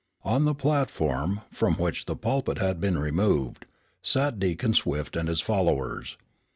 On 0.23 0.45
the 0.45 0.55
platform, 0.55 1.41
from 1.51 1.75
which 1.75 2.05
the 2.05 2.15
pulpit 2.15 2.57
had 2.57 2.79
been 2.81 2.97
removed, 2.97 3.67
sat 4.01 4.39
Deacon 4.39 4.73
Swift 4.73 5.15
and 5.15 5.29
his 5.29 5.41
followers. 5.41 6.17